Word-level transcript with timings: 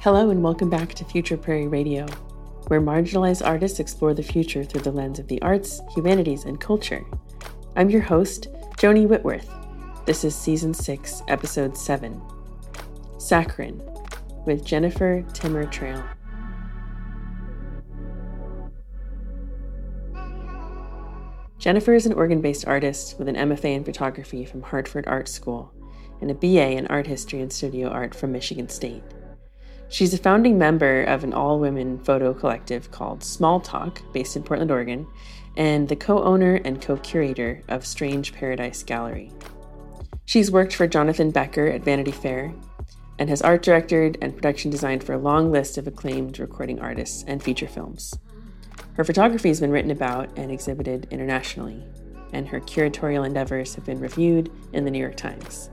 Hello, 0.00 0.30
and 0.30 0.44
welcome 0.44 0.70
back 0.70 0.94
to 0.94 1.04
Future 1.04 1.36
Prairie 1.36 1.66
Radio, 1.66 2.06
where 2.68 2.80
marginalized 2.80 3.44
artists 3.44 3.80
explore 3.80 4.14
the 4.14 4.22
future 4.22 4.62
through 4.62 4.82
the 4.82 4.92
lens 4.92 5.18
of 5.18 5.26
the 5.26 5.42
arts, 5.42 5.80
humanities, 5.92 6.44
and 6.44 6.60
culture. 6.60 7.04
I'm 7.74 7.90
your 7.90 8.02
host, 8.02 8.46
Joni 8.76 9.08
Whitworth. 9.08 9.50
This 10.06 10.22
is 10.22 10.36
Season 10.36 10.72
6, 10.72 11.22
Episode 11.26 11.76
7 11.76 12.22
Saccharine 13.18 13.82
with 14.46 14.64
Jennifer 14.64 15.24
Timmer 15.32 15.66
Trail. 15.66 16.04
Jennifer 21.58 21.94
is 21.94 22.06
an 22.06 22.12
Oregon 22.12 22.40
based 22.40 22.68
artist 22.68 23.18
with 23.18 23.26
an 23.26 23.34
MFA 23.34 23.74
in 23.74 23.82
photography 23.82 24.44
from 24.44 24.62
Hartford 24.62 25.08
Art 25.08 25.26
School 25.26 25.72
and 26.20 26.30
a 26.30 26.34
BA 26.34 26.76
in 26.76 26.86
art 26.86 27.08
history 27.08 27.40
and 27.40 27.52
studio 27.52 27.88
art 27.88 28.14
from 28.14 28.30
Michigan 28.30 28.68
State. 28.68 29.02
She's 29.90 30.12
a 30.12 30.18
founding 30.18 30.58
member 30.58 31.02
of 31.04 31.24
an 31.24 31.32
all 31.32 31.58
women 31.58 31.98
photo 31.98 32.34
collective 32.34 32.90
called 32.90 33.24
Small 33.24 33.58
Talk, 33.58 34.02
based 34.12 34.36
in 34.36 34.42
Portland, 34.42 34.70
Oregon, 34.70 35.06
and 35.56 35.88
the 35.88 35.96
co 35.96 36.22
owner 36.22 36.56
and 36.56 36.80
co 36.80 36.98
curator 36.98 37.62
of 37.68 37.86
Strange 37.86 38.34
Paradise 38.34 38.82
Gallery. 38.82 39.32
She's 40.26 40.50
worked 40.50 40.74
for 40.74 40.86
Jonathan 40.86 41.30
Becker 41.30 41.68
at 41.68 41.84
Vanity 41.84 42.12
Fair 42.12 42.54
and 43.18 43.30
has 43.30 43.40
art 43.40 43.62
directed 43.62 44.18
and 44.20 44.34
production 44.34 44.70
designed 44.70 45.02
for 45.02 45.14
a 45.14 45.18
long 45.18 45.50
list 45.50 45.78
of 45.78 45.86
acclaimed 45.86 46.38
recording 46.38 46.80
artists 46.80 47.24
and 47.26 47.42
feature 47.42 47.66
films. 47.66 48.14
Her 48.92 49.04
photography 49.04 49.48
has 49.48 49.60
been 49.60 49.70
written 49.70 49.90
about 49.90 50.28
and 50.36 50.52
exhibited 50.52 51.08
internationally, 51.10 51.82
and 52.34 52.46
her 52.46 52.60
curatorial 52.60 53.26
endeavors 53.26 53.74
have 53.74 53.86
been 53.86 54.00
reviewed 54.00 54.52
in 54.74 54.84
the 54.84 54.90
New 54.90 55.00
York 55.00 55.16
Times. 55.16 55.70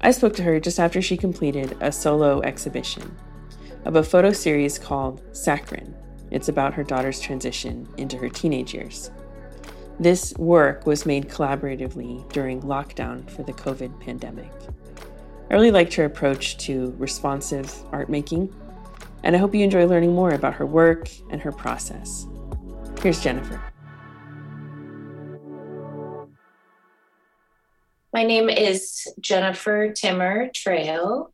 I 0.00 0.12
spoke 0.12 0.34
to 0.36 0.42
her 0.44 0.58
just 0.58 0.80
after 0.80 1.02
she 1.02 1.16
completed 1.16 1.76
a 1.80 1.92
solo 1.92 2.40
exhibition 2.40 3.16
of 3.84 3.96
a 3.96 4.02
photo 4.02 4.32
series 4.32 4.78
called 4.78 5.22
Saccharine. 5.32 5.94
It's 6.30 6.48
about 6.48 6.74
her 6.74 6.84
daughter's 6.84 7.20
transition 7.20 7.88
into 7.98 8.16
her 8.16 8.28
teenage 8.28 8.74
years. 8.74 9.10
This 10.00 10.34
work 10.38 10.86
was 10.86 11.06
made 11.06 11.28
collaboratively 11.28 12.32
during 12.32 12.62
lockdown 12.62 13.30
for 13.30 13.42
the 13.42 13.52
COVID 13.52 14.00
pandemic. 14.00 14.50
I 15.50 15.54
really 15.54 15.70
liked 15.70 15.94
her 15.94 16.04
approach 16.04 16.56
to 16.66 16.94
responsive 16.98 17.72
art 17.92 18.08
making, 18.08 18.52
and 19.22 19.36
I 19.36 19.38
hope 19.38 19.54
you 19.54 19.62
enjoy 19.62 19.86
learning 19.86 20.14
more 20.14 20.30
about 20.30 20.54
her 20.54 20.66
work 20.66 21.08
and 21.30 21.40
her 21.40 21.52
process. 21.52 22.26
Here's 23.02 23.22
Jennifer. 23.22 23.62
My 28.14 28.22
name 28.22 28.48
is 28.48 29.06
Jennifer 29.20 29.92
Timmer 29.92 30.48
Trail 30.54 31.33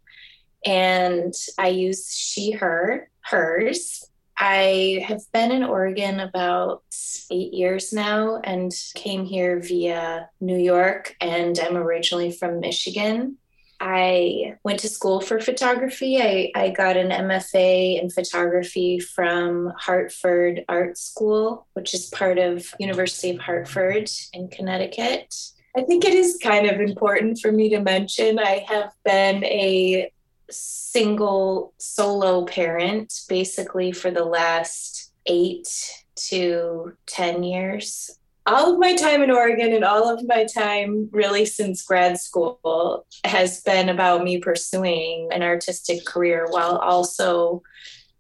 and 0.64 1.34
I 1.58 1.68
use 1.68 2.14
she, 2.14 2.52
her, 2.52 3.10
hers. 3.22 4.06
I 4.38 5.04
have 5.06 5.20
been 5.32 5.52
in 5.52 5.62
Oregon 5.62 6.20
about 6.20 6.82
eight 7.30 7.52
years 7.52 7.92
now 7.92 8.40
and 8.42 8.72
came 8.94 9.26
here 9.26 9.60
via 9.60 10.30
New 10.40 10.56
York, 10.56 11.14
and 11.20 11.58
I'm 11.58 11.76
originally 11.76 12.32
from 12.32 12.60
Michigan. 12.60 13.36
I 13.80 14.56
went 14.62 14.80
to 14.80 14.88
school 14.88 15.20
for 15.20 15.40
photography. 15.40 16.20
I, 16.20 16.52
I 16.54 16.70
got 16.70 16.98
an 16.98 17.08
MFA 17.08 18.00
in 18.00 18.10
photography 18.10 18.98
from 19.00 19.72
Hartford 19.78 20.64
Art 20.68 20.98
School, 20.98 21.66
which 21.72 21.94
is 21.94 22.06
part 22.06 22.38
of 22.38 22.66
University 22.78 23.30
of 23.30 23.38
Hartford 23.40 24.10
in 24.34 24.48
Connecticut. 24.48 25.34
I 25.76 25.82
think 25.82 26.04
it 26.04 26.12
is 26.12 26.38
kind 26.42 26.66
of 26.66 26.80
important 26.80 27.38
for 27.38 27.52
me 27.52 27.70
to 27.70 27.80
mention 27.80 28.38
I 28.38 28.64
have 28.68 28.92
been 29.04 29.44
a 29.44 30.10
single 30.50 31.72
solo 31.78 32.44
parent 32.44 33.22
basically 33.28 33.92
for 33.92 34.10
the 34.10 34.24
last 34.24 35.12
eight 35.26 35.68
to 36.16 36.92
10 37.06 37.42
years. 37.42 38.10
All 38.46 38.72
of 38.72 38.78
my 38.78 38.96
time 38.96 39.22
in 39.22 39.30
Oregon 39.30 39.72
and 39.72 39.84
all 39.84 40.08
of 40.08 40.26
my 40.26 40.44
time, 40.44 41.08
really 41.12 41.44
since 41.44 41.82
grad 41.82 42.18
school, 42.18 43.06
has 43.24 43.60
been 43.62 43.88
about 43.88 44.24
me 44.24 44.38
pursuing 44.38 45.28
an 45.30 45.42
artistic 45.42 46.04
career 46.04 46.46
while 46.50 46.76
also 46.78 47.62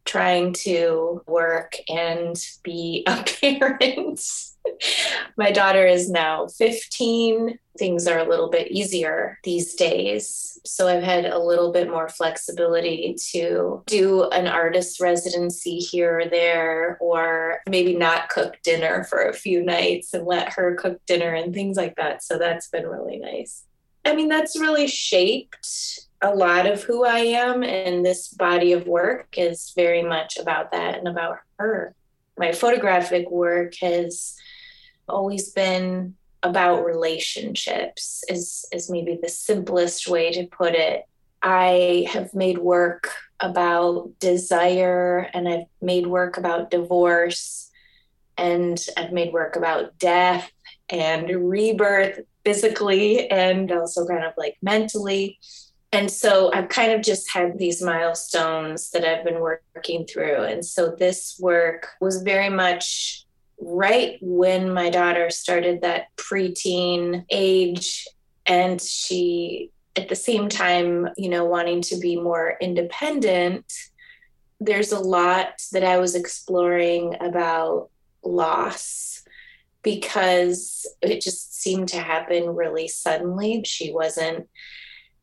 trying 0.04 0.52
to 0.52 1.22
work 1.26 1.76
and 1.88 2.36
be 2.62 3.04
a 3.06 3.22
parent. 3.40 4.20
My 5.36 5.50
daughter 5.50 5.86
is 5.86 6.10
now 6.10 6.48
15. 6.48 7.58
Things 7.80 8.06
are 8.06 8.18
a 8.18 8.28
little 8.28 8.50
bit 8.50 8.70
easier 8.70 9.38
these 9.42 9.74
days. 9.74 10.58
So 10.66 10.86
I've 10.86 11.02
had 11.02 11.24
a 11.24 11.38
little 11.38 11.72
bit 11.72 11.88
more 11.88 12.10
flexibility 12.10 13.16
to 13.32 13.82
do 13.86 14.24
an 14.24 14.46
artist 14.46 15.00
residency 15.00 15.78
here 15.78 16.20
or 16.20 16.26
there, 16.26 16.98
or 17.00 17.60
maybe 17.66 17.96
not 17.96 18.28
cook 18.28 18.58
dinner 18.62 19.04
for 19.04 19.22
a 19.22 19.32
few 19.32 19.64
nights 19.64 20.12
and 20.12 20.26
let 20.26 20.52
her 20.52 20.74
cook 20.74 21.00
dinner 21.06 21.32
and 21.34 21.54
things 21.54 21.78
like 21.78 21.96
that. 21.96 22.22
So 22.22 22.36
that's 22.36 22.68
been 22.68 22.86
really 22.86 23.16
nice. 23.16 23.64
I 24.04 24.14
mean, 24.14 24.28
that's 24.28 24.60
really 24.60 24.86
shaped 24.86 26.00
a 26.20 26.34
lot 26.34 26.66
of 26.66 26.82
who 26.82 27.06
I 27.06 27.20
am, 27.20 27.62
and 27.62 28.04
this 28.04 28.28
body 28.28 28.72
of 28.72 28.86
work 28.86 29.38
is 29.38 29.72
very 29.74 30.02
much 30.02 30.36
about 30.36 30.70
that 30.72 30.98
and 30.98 31.08
about 31.08 31.38
her. 31.58 31.94
My 32.36 32.52
photographic 32.52 33.30
work 33.30 33.72
has 33.80 34.36
always 35.08 35.50
been 35.50 36.16
about 36.42 36.84
relationships 36.84 38.24
is 38.28 38.64
is 38.72 38.90
maybe 38.90 39.18
the 39.20 39.28
simplest 39.28 40.08
way 40.08 40.32
to 40.32 40.46
put 40.46 40.74
it 40.74 41.04
i 41.42 42.06
have 42.10 42.32
made 42.34 42.58
work 42.58 43.10
about 43.40 44.10
desire 44.20 45.28
and 45.34 45.48
i've 45.48 45.66
made 45.82 46.06
work 46.06 46.36
about 46.36 46.70
divorce 46.70 47.70
and 48.36 48.86
i've 48.96 49.12
made 49.12 49.32
work 49.32 49.56
about 49.56 49.98
death 49.98 50.50
and 50.88 51.28
rebirth 51.50 52.20
physically 52.44 53.30
and 53.30 53.70
also 53.70 54.06
kind 54.06 54.24
of 54.24 54.32
like 54.36 54.56
mentally 54.62 55.38
and 55.92 56.10
so 56.10 56.52
I've 56.52 56.68
kind 56.68 56.92
of 56.92 57.02
just 57.02 57.30
had 57.30 57.58
these 57.58 57.82
milestones 57.82 58.90
that 58.90 59.04
I've 59.04 59.24
been 59.24 59.40
working 59.40 60.06
through. 60.06 60.44
And 60.44 60.64
so 60.64 60.94
this 60.94 61.36
work 61.40 61.88
was 62.00 62.22
very 62.22 62.48
much 62.48 63.26
right 63.60 64.18
when 64.20 64.72
my 64.72 64.90
daughter 64.90 65.30
started 65.30 65.82
that 65.82 66.06
preteen 66.16 67.24
age 67.30 68.06
and 68.46 68.80
she 68.80 69.70
at 69.96 70.08
the 70.08 70.16
same 70.16 70.48
time 70.48 71.08
you 71.16 71.28
know 71.28 71.44
wanting 71.44 71.82
to 71.82 71.98
be 71.98 72.16
more 72.16 72.56
independent 72.60 73.70
there's 74.60 74.92
a 74.92 75.00
lot 75.00 75.62
that 75.72 75.84
i 75.84 75.98
was 75.98 76.14
exploring 76.14 77.16
about 77.20 77.90
loss 78.22 79.22
because 79.82 80.86
it 81.00 81.20
just 81.20 81.60
seemed 81.60 81.88
to 81.88 81.98
happen 81.98 82.54
really 82.54 82.88
suddenly. 82.88 83.62
She 83.64 83.92
wasn't 83.92 84.48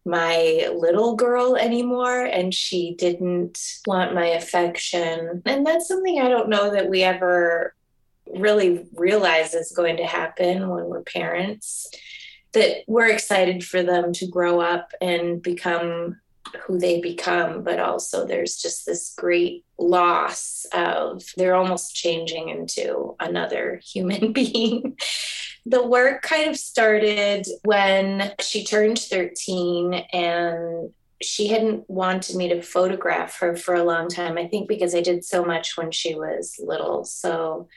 my 0.05 0.69
little 0.73 1.15
girl 1.15 1.57
anymore 1.57 2.23
and 2.23 2.53
she 2.53 2.95
didn't 2.97 3.59
want 3.85 4.15
my 4.15 4.27
affection. 4.27 5.41
And 5.45 5.65
that's 5.65 5.87
something 5.87 6.19
i 6.19 6.29
don't 6.29 6.49
know 6.49 6.71
that 6.71 6.89
we 6.89 7.03
ever 7.03 7.75
really 8.35 8.85
realize 8.93 9.53
is 9.53 9.71
going 9.71 9.97
to 9.97 10.05
happen 10.05 10.69
when 10.69 10.85
we're 10.85 11.03
parents 11.03 11.89
that 12.53 12.83
we're 12.87 13.09
excited 13.09 13.63
for 13.63 13.83
them 13.83 14.13
to 14.13 14.27
grow 14.27 14.59
up 14.59 14.91
and 15.01 15.41
become 15.41 16.19
who 16.65 16.79
they 16.79 17.01
become 17.01 17.61
but 17.61 17.79
also 17.79 18.25
there's 18.25 18.57
just 18.57 18.85
this 18.85 19.13
great 19.17 19.65
loss 19.77 20.65
of 20.73 21.23
they're 21.35 21.55
almost 21.55 21.95
changing 21.95 22.49
into 22.49 23.15
another 23.19 23.81
human 23.83 24.31
being. 24.33 24.97
The 25.65 25.85
work 25.85 26.21
kind 26.21 26.49
of 26.49 26.57
started 26.57 27.45
when 27.63 28.33
she 28.39 28.63
turned 28.63 28.99
13 28.99 29.93
and 29.93 30.91
she 31.21 31.47
hadn't 31.47 31.89
wanted 31.89 32.35
me 32.35 32.47
to 32.49 32.61
photograph 32.61 33.39
her 33.39 33.55
for 33.55 33.73
a 33.73 33.83
long 33.83 34.07
time 34.07 34.37
i 34.37 34.47
think 34.47 34.67
because 34.67 34.93
i 34.93 35.01
did 35.01 35.25
so 35.25 35.43
much 35.43 35.75
when 35.75 35.91
she 35.91 36.13
was 36.13 36.55
little. 36.59 37.03
So 37.03 37.67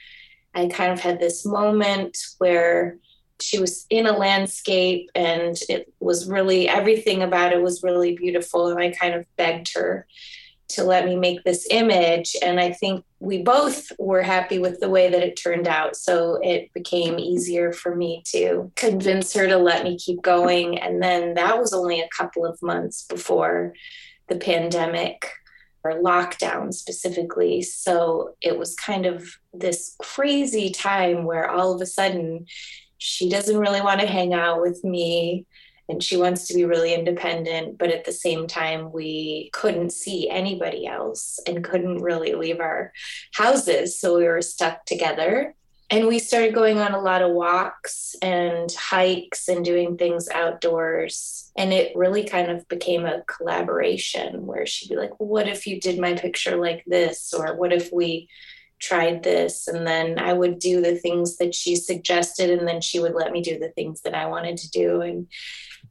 I 0.53 0.67
kind 0.67 0.91
of 0.91 0.99
had 0.99 1.19
this 1.19 1.45
moment 1.45 2.17
where 2.37 2.97
she 3.41 3.59
was 3.59 3.85
in 3.89 4.05
a 4.05 4.17
landscape 4.17 5.09
and 5.15 5.57
it 5.67 5.91
was 5.99 6.29
really 6.29 6.67
everything 6.67 7.23
about 7.23 7.53
it 7.53 7.61
was 7.61 7.83
really 7.83 8.15
beautiful. 8.15 8.67
And 8.67 8.79
I 8.79 8.91
kind 8.91 9.15
of 9.15 9.25
begged 9.35 9.73
her 9.73 10.05
to 10.69 10.83
let 10.83 11.05
me 11.05 11.15
make 11.15 11.43
this 11.43 11.67
image. 11.69 12.35
And 12.41 12.59
I 12.59 12.71
think 12.71 13.03
we 13.19 13.41
both 13.41 13.91
were 13.99 14.21
happy 14.21 14.59
with 14.59 14.79
the 14.79 14.89
way 14.89 15.09
that 15.09 15.23
it 15.23 15.35
turned 15.35 15.67
out. 15.67 15.95
So 15.95 16.39
it 16.41 16.73
became 16.73 17.19
easier 17.19 17.73
for 17.73 17.95
me 17.95 18.23
to 18.27 18.71
convince 18.75 19.33
her 19.33 19.47
to 19.47 19.57
let 19.57 19.83
me 19.83 19.97
keep 19.97 20.21
going. 20.21 20.77
And 20.79 21.01
then 21.01 21.33
that 21.33 21.57
was 21.57 21.73
only 21.73 21.99
a 21.99 22.09
couple 22.09 22.45
of 22.45 22.61
months 22.61 23.05
before 23.07 23.73
the 24.29 24.37
pandemic 24.37 25.29
or 25.83 26.01
lockdown 26.01 26.73
specifically. 26.73 27.61
So 27.61 28.35
it 28.41 28.57
was 28.57 28.75
kind 28.75 29.05
of 29.05 29.27
this 29.53 29.95
crazy 29.99 30.69
time 30.69 31.23
where 31.23 31.49
all 31.49 31.73
of 31.73 31.81
a 31.81 31.85
sudden 31.85 32.45
she 32.97 33.29
doesn't 33.29 33.57
really 33.57 33.81
want 33.81 33.99
to 33.99 34.07
hang 34.07 34.33
out 34.33 34.61
with 34.61 34.83
me 34.83 35.45
and 35.89 36.03
she 36.03 36.15
wants 36.17 36.47
to 36.47 36.53
be 36.53 36.65
really 36.65 36.93
independent 36.93 37.77
but 37.77 37.89
at 37.89 38.05
the 38.05 38.11
same 38.11 38.47
time 38.47 38.91
we 38.91 39.49
couldn't 39.53 39.91
see 39.91 40.29
anybody 40.29 40.85
else 40.85 41.39
and 41.47 41.63
couldn't 41.63 42.01
really 42.01 42.33
leave 42.33 42.59
our 42.59 42.93
houses 43.33 43.99
so 43.99 44.17
we 44.17 44.25
were 44.25 44.41
stuck 44.41 44.85
together 44.85 45.55
and 45.91 46.07
we 46.07 46.19
started 46.19 46.55
going 46.55 46.79
on 46.79 46.93
a 46.93 47.01
lot 47.01 47.21
of 47.21 47.31
walks 47.31 48.15
and 48.21 48.71
hikes 48.71 49.49
and 49.49 49.63
doing 49.63 49.97
things 49.97 50.29
outdoors. 50.29 51.51
And 51.57 51.73
it 51.73 51.93
really 51.97 52.23
kind 52.23 52.49
of 52.49 52.65
became 52.69 53.05
a 53.05 53.23
collaboration 53.23 54.45
where 54.45 54.65
she'd 54.65 54.87
be 54.87 54.95
like 54.95 55.11
what 55.17 55.49
if 55.49 55.67
you 55.67 55.81
did 55.81 55.99
my 55.99 56.13
picture 56.13 56.55
like 56.55 56.83
this? 56.87 57.33
Or 57.33 57.57
what 57.57 57.73
if 57.73 57.91
we 57.91 58.29
tried 58.79 59.21
this? 59.21 59.67
And 59.67 59.85
then 59.85 60.17
i 60.17 60.31
would 60.31 60.59
do 60.59 60.81
the 60.81 60.95
things 60.95 61.37
that 61.37 61.53
she 61.53 61.75
suggested 61.75 62.49
and 62.49 62.65
then 62.65 62.79
she 62.79 62.99
would 62.99 63.13
let 63.13 63.33
me 63.33 63.41
do 63.41 63.59
the 63.59 63.69
things 63.69 64.01
that 64.01 64.15
i 64.15 64.25
wanted 64.27 64.57
to 64.57 64.71
do. 64.71 65.01
And 65.01 65.27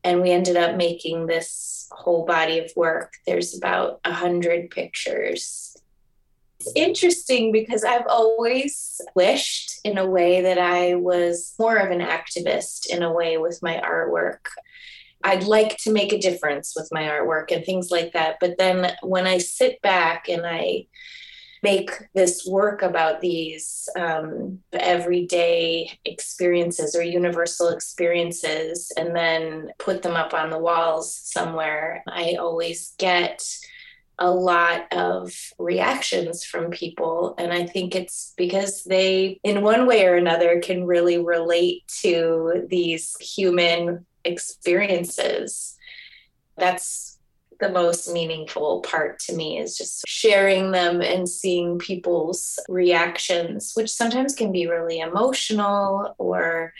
and 0.02 0.22
we 0.22 0.30
ended 0.30 0.56
up 0.56 0.76
making 0.76 1.26
this 1.26 1.88
whole 1.90 2.24
body 2.24 2.58
of 2.58 2.70
work. 2.74 3.12
There's 3.26 3.54
about 3.54 4.00
a 4.04 4.12
hundred 4.14 4.70
pictures 4.70 5.69
it's 6.60 6.72
interesting 6.76 7.52
because 7.52 7.84
i've 7.84 8.06
always 8.06 9.00
wished 9.14 9.80
in 9.84 9.98
a 9.98 10.06
way 10.06 10.42
that 10.42 10.58
i 10.58 10.94
was 10.94 11.54
more 11.58 11.76
of 11.76 11.90
an 11.90 12.00
activist 12.00 12.86
in 12.90 13.02
a 13.02 13.12
way 13.12 13.38
with 13.38 13.58
my 13.62 13.80
artwork 13.84 14.46
I'd 15.22 15.44
like 15.44 15.76
to 15.78 15.92
make 15.92 16.12
a 16.12 16.18
difference 16.18 16.72
with 16.74 16.88
my 16.92 17.02
artwork 17.02 17.52
and 17.52 17.64
things 17.64 17.90
like 17.90 18.12
that. 18.14 18.36
But 18.40 18.56
then 18.58 18.94
when 19.02 19.26
I 19.26 19.38
sit 19.38 19.80
back 19.82 20.28
and 20.28 20.46
I 20.46 20.86
make 21.62 21.90
this 22.14 22.46
work 22.46 22.80
about 22.80 23.20
these 23.20 23.88
um, 23.98 24.60
everyday 24.72 25.90
experiences 26.06 26.96
or 26.96 27.02
universal 27.02 27.68
experiences 27.68 28.90
and 28.96 29.14
then 29.14 29.70
put 29.78 30.02
them 30.02 30.16
up 30.16 30.32
on 30.32 30.48
the 30.48 30.58
walls 30.58 31.14
somewhere, 31.22 32.02
I 32.08 32.36
always 32.40 32.94
get 32.98 33.44
a 34.20 34.30
lot 34.30 34.92
of 34.92 35.32
reactions 35.58 36.44
from 36.44 36.70
people. 36.70 37.34
And 37.38 37.52
I 37.52 37.66
think 37.66 37.94
it's 37.94 38.34
because 38.36 38.84
they, 38.84 39.40
in 39.42 39.62
one 39.62 39.86
way 39.86 40.06
or 40.06 40.14
another, 40.14 40.60
can 40.60 40.84
really 40.84 41.18
relate 41.18 41.82
to 42.02 42.66
these 42.68 43.16
human 43.18 44.06
experiences. 44.24 45.76
That's 46.58 47.18
the 47.60 47.70
most 47.70 48.12
meaningful 48.12 48.80
part 48.80 49.18
to 49.20 49.34
me 49.34 49.58
is 49.58 49.76
just 49.76 50.04
sharing 50.06 50.70
them 50.70 51.00
and 51.00 51.28
seeing 51.28 51.78
people's 51.78 52.58
reactions, 52.68 53.72
which 53.74 53.90
sometimes 53.90 54.34
can 54.34 54.52
be 54.52 54.66
really 54.66 55.00
emotional 55.00 56.14
or 56.18 56.72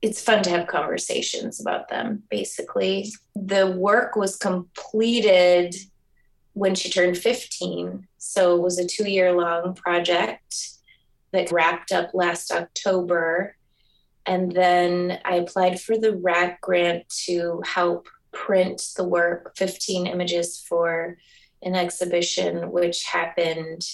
it's 0.00 0.22
fun 0.22 0.42
to 0.44 0.50
have 0.50 0.68
conversations 0.68 1.60
about 1.60 1.88
them, 1.88 2.22
basically. 2.30 3.10
The 3.34 3.72
work 3.72 4.16
was 4.16 4.36
completed 4.36 5.74
when 6.58 6.74
she 6.74 6.90
turned 6.90 7.16
15. 7.16 8.06
So 8.18 8.56
it 8.56 8.62
was 8.62 8.78
a 8.78 8.86
two 8.86 9.08
year 9.08 9.32
long 9.32 9.74
project 9.74 10.70
that 11.32 11.52
wrapped 11.52 11.92
up 11.92 12.10
last 12.14 12.50
October. 12.50 13.56
And 14.26 14.52
then 14.52 15.20
I 15.24 15.36
applied 15.36 15.80
for 15.80 15.96
the 15.96 16.16
RAC 16.16 16.60
grant 16.60 17.08
to 17.26 17.62
help 17.64 18.08
print 18.32 18.82
the 18.96 19.04
work, 19.04 19.56
15 19.56 20.06
images 20.06 20.60
for 20.68 21.16
an 21.62 21.74
exhibition, 21.74 22.70
which 22.70 23.04
happened 23.04 23.86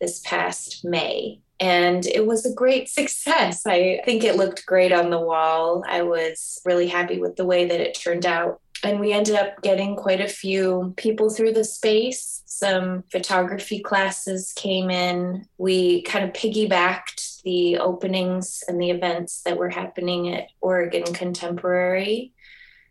this 0.00 0.20
past 0.20 0.84
May. 0.84 1.40
And 1.58 2.06
it 2.06 2.26
was 2.26 2.46
a 2.46 2.54
great 2.54 2.88
success. 3.00 3.66
I 3.66 4.00
think 4.04 4.22
it 4.22 4.36
looked 4.36 4.64
great 4.64 4.92
on 4.92 5.10
the 5.10 5.20
wall. 5.20 5.82
I 5.88 6.02
was 6.02 6.60
really 6.64 6.86
happy 6.86 7.18
with 7.18 7.36
the 7.36 7.44
way 7.44 7.66
that 7.66 7.80
it 7.80 7.98
turned 7.98 8.26
out. 8.26 8.60
And 8.82 9.00
we 9.00 9.12
ended 9.12 9.34
up 9.34 9.62
getting 9.62 9.96
quite 9.96 10.20
a 10.20 10.28
few 10.28 10.94
people 10.96 11.30
through 11.30 11.52
the 11.52 11.64
space. 11.64 12.42
Some 12.46 13.04
photography 13.10 13.80
classes 13.80 14.52
came 14.54 14.90
in. 14.90 15.46
We 15.58 16.02
kind 16.02 16.24
of 16.24 16.32
piggybacked 16.32 17.42
the 17.42 17.78
openings 17.78 18.62
and 18.68 18.80
the 18.80 18.90
events 18.90 19.42
that 19.42 19.56
were 19.56 19.70
happening 19.70 20.34
at 20.34 20.48
Oregon 20.60 21.04
Contemporary 21.14 22.32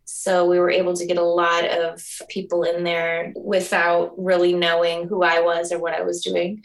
so 0.05 0.47
we 0.47 0.59
were 0.59 0.69
able 0.69 0.93
to 0.93 1.05
get 1.05 1.17
a 1.17 1.23
lot 1.23 1.65
of 1.65 2.01
people 2.29 2.63
in 2.63 2.83
there 2.83 3.33
without 3.35 4.13
really 4.17 4.53
knowing 4.53 5.07
who 5.07 5.23
I 5.23 5.41
was 5.41 5.71
or 5.71 5.79
what 5.79 5.95
I 5.95 6.03
was 6.03 6.23
doing. 6.23 6.63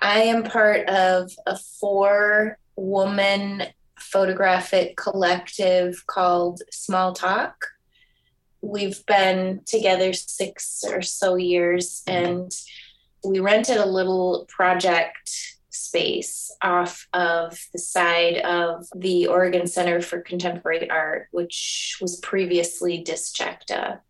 I 0.00 0.22
am 0.22 0.42
part 0.42 0.88
of 0.88 1.30
a 1.46 1.56
four 1.56 2.58
woman 2.74 3.62
photographic 3.98 4.96
collective 4.96 6.04
called 6.08 6.60
Small 6.72 7.12
Talk. 7.12 7.54
We've 8.62 9.04
been 9.06 9.60
together 9.66 10.12
six 10.12 10.84
or 10.88 11.02
so 11.02 11.36
years 11.36 12.02
mm-hmm. 12.06 12.26
and 12.26 12.52
we 13.24 13.40
rented 13.40 13.76
a 13.76 13.86
little 13.86 14.46
project 14.48 15.58
space 15.70 16.54
off 16.62 17.06
of 17.12 17.58
the 17.72 17.78
side 17.78 18.38
of 18.38 18.86
the 18.94 19.26
Oregon 19.26 19.66
Center 19.66 20.00
for 20.00 20.20
Contemporary 20.20 20.88
Art, 20.88 21.28
which 21.32 21.98
was 22.00 22.16
previously 22.20 23.02
DISJECTA. 23.04 24.00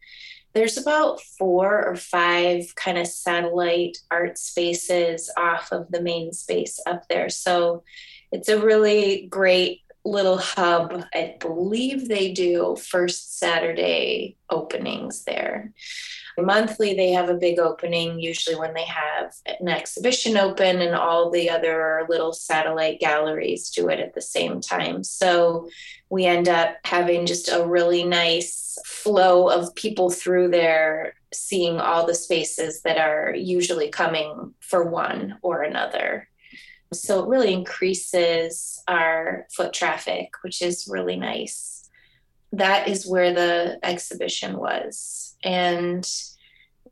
There's 0.54 0.76
about 0.76 1.20
four 1.22 1.84
or 1.84 1.96
five 1.96 2.74
kind 2.74 2.98
of 2.98 3.06
satellite 3.06 3.98
art 4.10 4.38
spaces 4.38 5.30
off 5.36 5.72
of 5.72 5.90
the 5.90 6.02
main 6.02 6.32
space 6.32 6.78
up 6.86 7.08
there. 7.08 7.30
So 7.30 7.84
it's 8.30 8.48
a 8.48 8.60
really 8.60 9.26
great 9.26 9.80
little 10.04 10.38
hub. 10.38 11.04
I 11.14 11.36
believe 11.38 12.08
they 12.08 12.32
do 12.32 12.76
first 12.76 13.38
Saturday 13.38 14.36
openings 14.50 15.24
there. 15.24 15.72
Monthly, 16.38 16.94
they 16.94 17.10
have 17.10 17.28
a 17.28 17.34
big 17.34 17.58
opening, 17.58 18.18
usually 18.18 18.56
when 18.56 18.72
they 18.72 18.84
have 18.84 19.34
an 19.46 19.68
exhibition 19.68 20.36
open, 20.36 20.80
and 20.80 20.94
all 20.94 21.30
the 21.30 21.50
other 21.50 22.06
little 22.08 22.32
satellite 22.32 23.00
galleries 23.00 23.70
do 23.70 23.88
it 23.90 24.00
at 24.00 24.14
the 24.14 24.22
same 24.22 24.60
time. 24.60 25.04
So 25.04 25.68
we 26.08 26.24
end 26.24 26.48
up 26.48 26.76
having 26.84 27.26
just 27.26 27.50
a 27.52 27.66
really 27.66 28.04
nice 28.04 28.78
flow 28.86 29.48
of 29.48 29.74
people 29.74 30.10
through 30.10 30.50
there, 30.50 31.14
seeing 31.34 31.78
all 31.78 32.06
the 32.06 32.14
spaces 32.14 32.80
that 32.82 32.98
are 32.98 33.34
usually 33.34 33.90
coming 33.90 34.54
for 34.60 34.84
one 34.84 35.38
or 35.42 35.62
another. 35.62 36.28
So 36.92 37.22
it 37.22 37.28
really 37.28 37.52
increases 37.52 38.82
our 38.88 39.46
foot 39.54 39.72
traffic, 39.72 40.30
which 40.42 40.62
is 40.62 40.88
really 40.90 41.16
nice. 41.16 41.88
That 42.52 42.88
is 42.88 43.06
where 43.06 43.32
the 43.32 43.78
exhibition 43.82 44.58
was. 44.58 45.36
And 45.42 46.08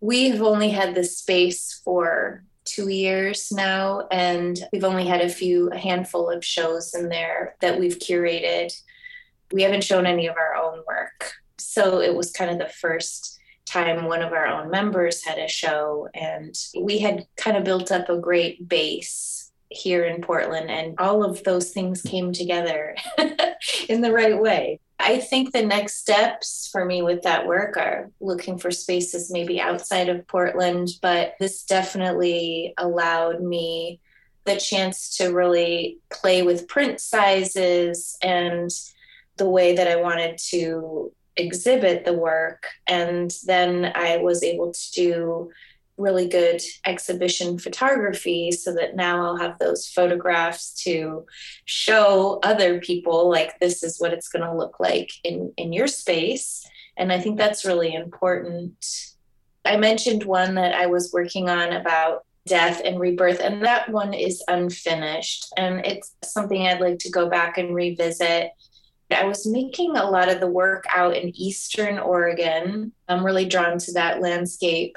we've 0.01 0.43
only 0.43 0.71
had 0.71 0.95
this 0.95 1.19
space 1.19 1.81
for 1.85 2.45
two 2.65 2.89
years 2.89 3.51
now, 3.51 4.07
and 4.11 4.59
we've 4.73 4.85
only 4.85 5.07
had 5.07 5.21
a 5.21 5.29
few, 5.29 5.69
a 5.71 5.77
handful 5.79 6.31
of 6.31 6.45
shows 6.45 6.95
in 6.95 7.09
there 7.09 7.57
that 7.61 7.79
we've 7.79 7.99
curated. 7.99 8.73
We 9.53 9.63
haven't 9.63 9.85
shown 9.85 10.07
any 10.07 10.27
of 10.27 10.37
our 10.37 10.55
own 10.55 10.83
work. 10.87 11.33
So 11.59 12.01
it 12.01 12.15
was 12.15 12.31
kind 12.31 12.51
of 12.51 12.59
the 12.59 12.73
first 12.73 13.39
time 13.67 14.05
one 14.05 14.23
of 14.23 14.33
our 14.33 14.47
own 14.47 14.71
members 14.71 15.25
had 15.25 15.39
a 15.39 15.49
show, 15.49 16.09
and 16.15 16.55
we 16.79 16.99
had 16.99 17.27
kind 17.37 17.57
of 17.57 17.65
built 17.65 17.93
up 17.93 18.09
a 18.09 18.19
great 18.19 18.69
base 18.69 19.40
here 19.71 20.05
in 20.05 20.21
Portland, 20.21 20.71
and 20.71 20.99
all 20.99 21.25
of 21.25 21.43
those 21.45 21.71
things 21.71 22.03
came 22.03 22.33
together 22.33 22.97
in 23.89 24.01
the 24.01 24.13
right 24.13 24.41
way. 24.41 24.81
I 24.99 25.19
think 25.19 25.53
the 25.53 25.65
next 25.65 25.97
steps 25.97 26.69
for 26.71 26.85
me 26.85 27.01
with 27.01 27.23
that 27.23 27.47
work 27.47 27.77
are 27.79 28.11
looking 28.21 28.59
for 28.59 28.71
spaces 28.71 29.31
maybe 29.31 29.61
outside 29.61 30.09
of 30.11 30.27
Portland, 30.27 30.91
but 31.01 31.37
this 31.41 31.63
definitely 31.63 32.75
allowed 32.77 33.41
me 33.41 34.01
the 34.45 34.57
chance 34.57 35.17
to 35.17 35.33
really 35.33 35.99
play 36.11 36.43
with 36.43 36.69
print 36.69 37.01
sizes 37.01 38.19
and 38.23 38.71
the 39.37 39.49
way 39.49 39.75
that 39.75 39.89
I 39.89 39.97
wanted 39.97 40.39
to 40.51 41.13
exhibit 41.37 42.05
the 42.05 42.13
work. 42.13 42.67
And 42.87 43.35
then 43.47 43.93
I 43.95 44.19
was 44.19 44.43
able 44.43 44.73
to 44.73 44.93
do 44.93 45.51
really 46.01 46.27
good 46.27 46.61
exhibition 46.87 47.59
photography 47.59 48.51
so 48.51 48.75
that 48.75 48.97
now 48.97 49.23
I'll 49.25 49.37
have 49.37 49.59
those 49.59 49.89
photographs 49.89 50.73
to 50.85 51.27
show 51.65 52.41
other 52.43 52.81
people 52.81 53.29
like 53.31 53.59
this 53.61 53.83
is 53.83 54.01
what 54.01 54.13
it's 54.13 54.29
going 54.29 54.45
to 54.45 54.57
look 54.57 54.81
like 54.81 55.11
in 55.23 55.53
in 55.57 55.73
your 55.73 55.87
space 55.87 56.67
and 57.01 57.11
I 57.11 57.19
think 57.19 57.39
that's 57.39 57.65
really 57.65 57.95
important. 57.95 58.85
I 59.65 59.79
mentioned 59.79 60.25
one 60.25 60.55
that 60.57 60.75
I 60.75 60.87
was 60.87 61.13
working 61.13 61.49
on 61.49 61.73
about 61.73 62.27
death 62.47 62.83
and 62.85 63.01
rebirth 63.01 63.41
and 63.41 63.65
that 63.65 63.89
one 63.89 64.13
is 64.13 64.45
unfinished 64.49 65.47
and 65.57 65.85
it's 65.87 66.15
something 66.23 66.67
I'd 66.67 66.81
like 66.81 66.99
to 67.01 67.11
go 67.11 67.29
back 67.29 67.57
and 67.57 67.75
revisit. 67.75 68.51
I 69.11 69.25
was 69.25 69.47
making 69.47 69.97
a 69.97 70.11
lot 70.11 70.29
of 70.29 70.41
the 70.41 70.47
work 70.47 70.85
out 70.95 71.17
in 71.17 71.35
eastern 71.35 71.99
Oregon. 71.99 72.93
I'm 73.09 73.25
really 73.25 73.47
drawn 73.47 73.79
to 73.79 73.93
that 73.93 74.21
landscape 74.21 74.97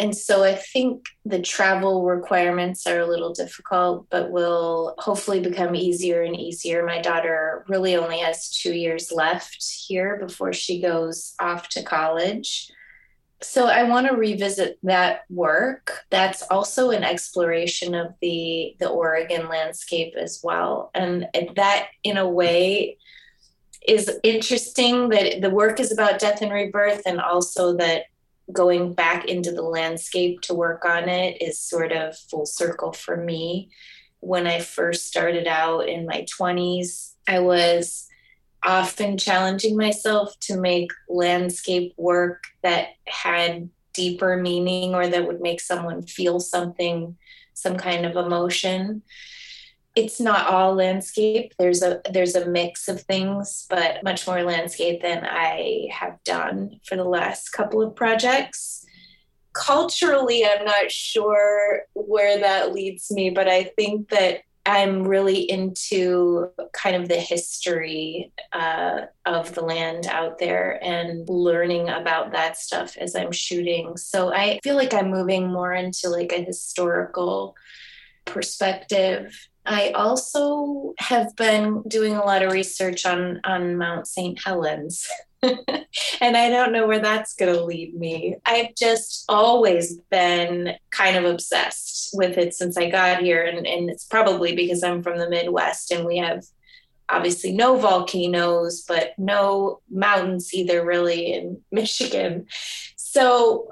and 0.00 0.16
so 0.16 0.42
I 0.42 0.54
think 0.54 1.04
the 1.26 1.42
travel 1.42 2.06
requirements 2.06 2.86
are 2.86 3.00
a 3.00 3.06
little 3.06 3.34
difficult, 3.34 4.06
but 4.08 4.30
will 4.30 4.94
hopefully 4.96 5.40
become 5.40 5.74
easier 5.74 6.22
and 6.22 6.34
easier. 6.34 6.86
My 6.86 7.02
daughter 7.02 7.66
really 7.68 7.96
only 7.96 8.20
has 8.20 8.48
two 8.48 8.72
years 8.72 9.12
left 9.12 9.62
here 9.86 10.16
before 10.16 10.54
she 10.54 10.80
goes 10.80 11.34
off 11.38 11.68
to 11.70 11.82
college. 11.82 12.70
So 13.42 13.66
I 13.66 13.82
want 13.82 14.06
to 14.06 14.16
revisit 14.16 14.78
that 14.84 15.24
work. 15.28 16.00
That's 16.08 16.40
also 16.50 16.90
an 16.92 17.04
exploration 17.04 17.94
of 17.94 18.14
the 18.22 18.76
the 18.80 18.88
Oregon 18.88 19.50
landscape 19.50 20.14
as 20.16 20.40
well. 20.42 20.90
And 20.94 21.28
that 21.56 21.88
in 22.04 22.16
a 22.16 22.28
way 22.28 22.96
is 23.86 24.10
interesting 24.22 25.10
that 25.10 25.42
the 25.42 25.50
work 25.50 25.78
is 25.78 25.92
about 25.92 26.20
death 26.20 26.40
and 26.40 26.52
rebirth 26.52 27.02
and 27.04 27.20
also 27.20 27.76
that 27.76 28.04
going 28.52 28.94
back 28.94 29.26
into 29.26 29.52
the 29.52 29.62
landscape 29.62 30.40
to 30.42 30.54
work 30.54 30.84
on 30.84 31.08
it 31.08 31.40
is 31.40 31.60
sort 31.60 31.92
of 31.92 32.16
full 32.16 32.46
circle 32.46 32.92
for 32.92 33.16
me. 33.16 33.70
When 34.20 34.46
I 34.46 34.60
first 34.60 35.06
started 35.06 35.46
out 35.46 35.88
in 35.88 36.06
my 36.06 36.26
20s, 36.38 37.14
I 37.26 37.40
was 37.40 38.06
often 38.62 39.16
challenging 39.16 39.76
myself 39.76 40.38
to 40.40 40.56
make 40.58 40.90
landscape 41.08 41.94
work 41.96 42.44
that 42.62 42.88
had 43.06 43.70
deeper 43.94 44.36
meaning 44.36 44.94
or 44.94 45.06
that 45.06 45.26
would 45.26 45.40
make 45.40 45.60
someone 45.60 46.02
feel 46.02 46.40
something, 46.40 47.16
some 47.54 47.76
kind 47.76 48.04
of 48.04 48.16
emotion. 48.16 49.02
It's 50.00 50.18
not 50.18 50.46
all 50.46 50.74
landscape. 50.74 51.52
There's 51.58 51.82
a 51.82 52.00
there's 52.10 52.34
a 52.34 52.48
mix 52.48 52.88
of 52.88 53.02
things, 53.02 53.66
but 53.68 54.02
much 54.02 54.26
more 54.26 54.42
landscape 54.42 55.02
than 55.02 55.26
I 55.26 55.88
have 55.92 56.16
done 56.24 56.80
for 56.86 56.96
the 56.96 57.04
last 57.04 57.50
couple 57.50 57.82
of 57.82 57.94
projects. 57.94 58.82
Culturally, 59.52 60.46
I'm 60.46 60.64
not 60.64 60.90
sure 60.90 61.82
where 61.92 62.40
that 62.40 62.72
leads 62.72 63.10
me, 63.10 63.28
but 63.28 63.46
I 63.46 63.64
think 63.76 64.08
that 64.08 64.40
I'm 64.64 65.06
really 65.06 65.50
into 65.50 66.48
kind 66.72 66.96
of 66.96 67.08
the 67.08 67.20
history 67.20 68.32
uh, 68.54 69.00
of 69.26 69.54
the 69.54 69.62
land 69.62 70.06
out 70.06 70.38
there 70.38 70.82
and 70.82 71.28
learning 71.28 71.90
about 71.90 72.32
that 72.32 72.56
stuff 72.56 72.96
as 72.96 73.14
I'm 73.14 73.32
shooting. 73.32 73.98
So 73.98 74.32
I 74.32 74.60
feel 74.62 74.76
like 74.76 74.94
I'm 74.94 75.10
moving 75.10 75.46
more 75.46 75.74
into 75.74 76.08
like 76.08 76.32
a 76.32 76.42
historical 76.42 77.54
perspective. 78.24 79.48
I 79.70 79.90
also 79.90 80.94
have 80.98 81.36
been 81.36 81.82
doing 81.82 82.16
a 82.16 82.24
lot 82.24 82.42
of 82.42 82.50
research 82.52 83.06
on 83.06 83.40
on 83.44 83.78
Mount 83.78 84.08
St. 84.08 84.36
Helens. 84.44 85.08
and 85.42 86.36
I 86.36 86.50
don't 86.50 86.72
know 86.72 86.88
where 86.88 86.98
that's 86.98 87.34
going 87.34 87.54
to 87.54 87.64
lead 87.64 87.94
me. 87.94 88.36
I've 88.44 88.74
just 88.74 89.24
always 89.28 89.96
been 90.10 90.74
kind 90.90 91.16
of 91.16 91.24
obsessed 91.24 92.10
with 92.12 92.36
it 92.36 92.52
since 92.52 92.76
I 92.76 92.90
got 92.90 93.22
here. 93.22 93.44
And, 93.44 93.64
and 93.64 93.88
it's 93.88 94.04
probably 94.04 94.56
because 94.56 94.82
I'm 94.82 95.04
from 95.04 95.18
the 95.18 95.30
Midwest 95.30 95.92
and 95.92 96.04
we 96.04 96.18
have 96.18 96.44
obviously 97.08 97.52
no 97.52 97.76
volcanoes, 97.76 98.84
but 98.86 99.12
no 99.18 99.80
mountains 99.88 100.52
either, 100.52 100.84
really, 100.84 101.32
in 101.32 101.62
Michigan. 101.70 102.46
So 102.96 103.70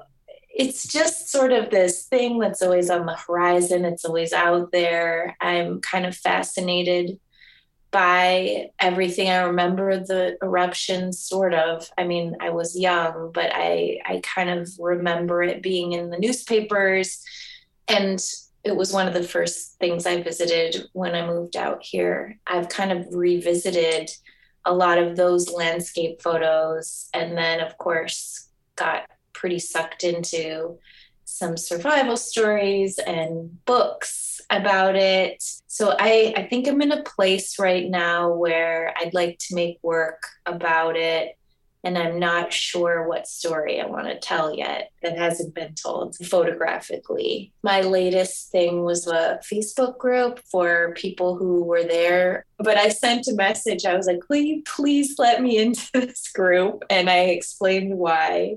it's 0.58 0.88
just 0.88 1.30
sort 1.30 1.52
of 1.52 1.70
this 1.70 2.04
thing 2.06 2.40
that's 2.40 2.62
always 2.62 2.90
on 2.90 3.06
the 3.06 3.14
horizon, 3.14 3.84
it's 3.84 4.04
always 4.04 4.32
out 4.32 4.72
there. 4.72 5.36
I'm 5.40 5.80
kind 5.80 6.04
of 6.04 6.16
fascinated 6.16 7.20
by 7.92 8.70
everything. 8.80 9.30
I 9.30 9.44
remember 9.44 9.98
the 9.98 10.36
eruption, 10.42 11.12
sort 11.12 11.54
of. 11.54 11.88
I 11.96 12.04
mean, 12.04 12.36
I 12.40 12.50
was 12.50 12.78
young, 12.78 13.30
but 13.32 13.52
I, 13.54 14.00
I 14.04 14.20
kind 14.24 14.50
of 14.50 14.68
remember 14.80 15.44
it 15.44 15.62
being 15.62 15.92
in 15.92 16.10
the 16.10 16.18
newspapers. 16.18 17.22
And 17.86 18.20
it 18.64 18.76
was 18.76 18.92
one 18.92 19.06
of 19.06 19.14
the 19.14 19.22
first 19.22 19.78
things 19.78 20.06
I 20.06 20.22
visited 20.22 20.88
when 20.92 21.14
I 21.14 21.24
moved 21.24 21.56
out 21.56 21.84
here. 21.84 22.40
I've 22.48 22.68
kind 22.68 22.90
of 22.90 23.06
revisited 23.12 24.10
a 24.64 24.74
lot 24.74 24.98
of 24.98 25.16
those 25.16 25.52
landscape 25.52 26.20
photos. 26.20 27.08
And 27.14 27.38
then, 27.38 27.60
of 27.60 27.78
course, 27.78 28.48
got 28.74 29.08
pretty 29.38 29.60
sucked 29.60 30.02
into 30.02 30.78
some 31.24 31.56
survival 31.56 32.16
stories 32.16 32.98
and 32.98 33.64
books 33.64 34.40
about 34.50 34.96
it. 34.96 35.44
So 35.66 35.94
I, 35.98 36.34
I 36.36 36.48
think 36.48 36.66
I'm 36.66 36.82
in 36.82 36.90
a 36.90 37.02
place 37.02 37.58
right 37.58 37.88
now 37.88 38.32
where 38.32 38.92
I'd 38.96 39.14
like 39.14 39.38
to 39.40 39.54
make 39.54 39.78
work 39.82 40.22
about 40.46 40.96
it. 40.96 41.36
And 41.84 41.96
I'm 41.96 42.18
not 42.18 42.52
sure 42.52 43.06
what 43.06 43.28
story 43.28 43.80
I 43.80 43.86
want 43.86 44.08
to 44.08 44.18
tell 44.18 44.52
yet 44.52 44.90
that 45.02 45.16
hasn't 45.16 45.54
been 45.54 45.74
told 45.74 46.16
photographically. 46.16 47.52
My 47.62 47.82
latest 47.82 48.50
thing 48.50 48.82
was 48.82 49.06
a 49.06 49.38
Facebook 49.50 49.96
group 49.96 50.40
for 50.50 50.92
people 50.96 51.36
who 51.36 51.62
were 51.62 51.84
there. 51.84 52.44
But 52.58 52.78
I 52.78 52.88
sent 52.88 53.28
a 53.28 53.34
message. 53.34 53.84
I 53.84 53.94
was 53.94 54.08
like, 54.08 54.28
will 54.28 54.38
you 54.38 54.62
please 54.64 55.14
let 55.18 55.40
me 55.40 55.58
into 55.58 55.86
this 55.94 56.28
group? 56.32 56.82
And 56.90 57.08
I 57.08 57.26
explained 57.26 57.96
why 57.96 58.56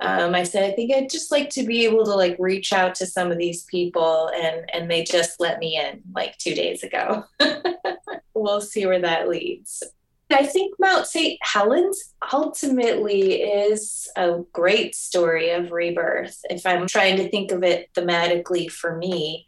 um, 0.00 0.34
I 0.34 0.42
said, 0.42 0.64
I 0.64 0.74
think 0.74 0.92
I'd 0.92 1.10
just 1.10 1.30
like 1.30 1.48
to 1.50 1.64
be 1.64 1.84
able 1.84 2.04
to 2.04 2.14
like 2.14 2.36
reach 2.38 2.72
out 2.72 2.94
to 2.96 3.06
some 3.06 3.30
of 3.30 3.38
these 3.38 3.64
people, 3.64 4.30
and 4.34 4.68
and 4.72 4.90
they 4.90 5.04
just 5.04 5.40
let 5.40 5.58
me 5.58 5.76
in 5.76 6.02
like 6.14 6.36
two 6.38 6.54
days 6.54 6.82
ago. 6.82 7.24
we'll 8.34 8.60
see 8.60 8.86
where 8.86 9.00
that 9.00 9.28
leads. 9.28 9.82
I 10.30 10.46
think 10.46 10.74
Mount 10.78 11.06
St. 11.06 11.38
Helens 11.42 12.14
ultimately 12.32 13.42
is 13.42 14.08
a 14.16 14.40
great 14.52 14.94
story 14.94 15.50
of 15.50 15.72
rebirth. 15.72 16.38
If 16.44 16.64
I'm 16.64 16.86
trying 16.86 17.16
to 17.18 17.28
think 17.28 17.52
of 17.52 17.62
it 17.62 17.90
thematically 17.94 18.70
for 18.70 18.96
me, 18.96 19.46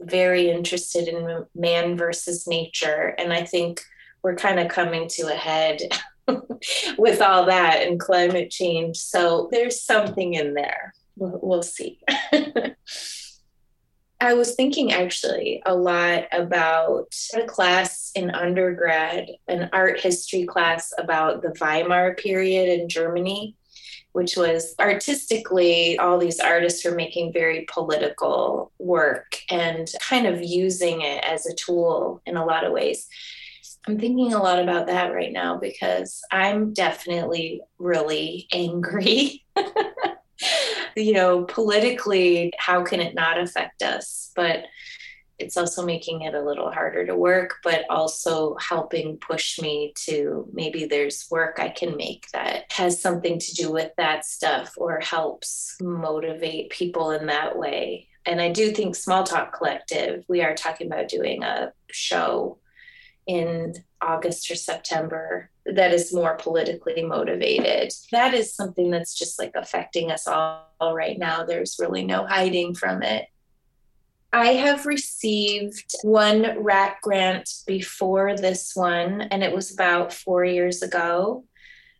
very 0.00 0.48
interested 0.48 1.08
in 1.08 1.46
man 1.54 1.96
versus 1.96 2.46
nature. 2.46 3.14
And 3.18 3.32
I 3.32 3.44
think 3.44 3.82
we're 4.22 4.36
kind 4.36 4.60
of 4.60 4.68
coming 4.68 5.08
to 5.08 5.22
a 5.22 5.36
head 5.36 5.80
with 6.98 7.20
all 7.20 7.46
that 7.46 7.86
and 7.86 7.98
climate 7.98 8.50
change. 8.50 8.96
So 8.96 9.48
there's 9.50 9.82
something 9.82 10.34
in 10.34 10.54
there. 10.54 10.94
We'll, 11.16 11.38
we'll 11.42 11.62
see. 11.62 12.00
I 14.22 14.34
was 14.34 14.54
thinking 14.54 14.92
actually 14.92 15.62
a 15.66 15.74
lot 15.74 16.26
about 16.30 17.12
a 17.34 17.42
class 17.42 18.12
in 18.14 18.30
undergrad, 18.30 19.28
an 19.48 19.68
art 19.72 19.98
history 19.98 20.44
class 20.44 20.92
about 20.96 21.42
the 21.42 21.52
Weimar 21.60 22.14
period 22.14 22.68
in 22.68 22.88
Germany, 22.88 23.56
which 24.12 24.36
was 24.36 24.76
artistically, 24.78 25.98
all 25.98 26.18
these 26.18 26.38
artists 26.38 26.84
were 26.84 26.94
making 26.94 27.32
very 27.32 27.66
political 27.68 28.70
work 28.78 29.38
and 29.50 29.88
kind 30.00 30.28
of 30.28 30.40
using 30.40 31.00
it 31.00 31.24
as 31.24 31.46
a 31.46 31.54
tool 31.56 32.22
in 32.24 32.36
a 32.36 32.44
lot 32.44 32.64
of 32.64 32.72
ways. 32.72 33.08
I'm 33.86 33.98
thinking 33.98 34.32
a 34.32 34.42
lot 34.42 34.60
about 34.60 34.86
that 34.86 35.12
right 35.12 35.32
now 35.32 35.58
because 35.58 36.22
I'm 36.30 36.72
definitely 36.72 37.62
really 37.78 38.46
angry. 38.52 39.44
you 40.96 41.12
know, 41.12 41.44
politically, 41.44 42.52
how 42.58 42.84
can 42.84 43.00
it 43.00 43.14
not 43.14 43.40
affect 43.40 43.82
us? 43.82 44.30
But 44.36 44.66
it's 45.38 45.56
also 45.56 45.84
making 45.84 46.22
it 46.22 46.34
a 46.34 46.42
little 46.42 46.70
harder 46.70 47.04
to 47.06 47.16
work, 47.16 47.56
but 47.64 47.84
also 47.90 48.56
helping 48.60 49.16
push 49.16 49.60
me 49.60 49.92
to 50.04 50.48
maybe 50.52 50.84
there's 50.84 51.26
work 51.30 51.58
I 51.58 51.68
can 51.68 51.96
make 51.96 52.30
that 52.32 52.70
has 52.70 53.00
something 53.00 53.40
to 53.40 53.54
do 53.54 53.72
with 53.72 53.90
that 53.96 54.24
stuff 54.24 54.74
or 54.76 55.00
helps 55.00 55.76
motivate 55.80 56.70
people 56.70 57.10
in 57.10 57.26
that 57.26 57.58
way. 57.58 58.06
And 58.24 58.40
I 58.40 58.52
do 58.52 58.70
think 58.70 58.94
Small 58.94 59.24
Talk 59.24 59.56
Collective, 59.56 60.24
we 60.28 60.42
are 60.42 60.54
talking 60.54 60.86
about 60.86 61.08
doing 61.08 61.42
a 61.42 61.72
show 61.90 62.58
in 63.26 63.74
August 64.00 64.50
or 64.50 64.54
September 64.54 65.50
that 65.64 65.92
is 65.92 66.12
more 66.12 66.34
politically 66.34 67.04
motivated. 67.04 67.92
That 68.10 68.34
is 68.34 68.54
something 68.54 68.90
that's 68.90 69.14
just 69.14 69.38
like 69.38 69.52
affecting 69.54 70.10
us 70.10 70.26
all 70.26 70.66
right 70.80 71.18
now. 71.18 71.44
There's 71.44 71.76
really 71.78 72.04
no 72.04 72.26
hiding 72.26 72.74
from 72.74 73.02
it. 73.02 73.26
I 74.32 74.54
have 74.54 74.86
received 74.86 75.94
one 76.02 76.62
RAC 76.62 77.02
grant 77.02 77.48
before 77.66 78.34
this 78.34 78.72
one, 78.74 79.20
and 79.20 79.44
it 79.44 79.54
was 79.54 79.72
about 79.72 80.12
four 80.12 80.44
years 80.44 80.82
ago. 80.82 81.44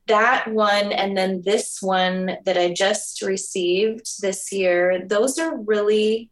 That 0.09 0.49
one, 0.51 0.93
and 0.93 1.17
then 1.17 1.43
this 1.45 1.81
one 1.81 2.39
that 2.45 2.57
I 2.57 2.73
just 2.73 3.23
received 3.23 4.21
this 4.23 4.51
year, 4.51 5.05
those 5.07 5.39
are 5.39 5.57
really 5.57 6.31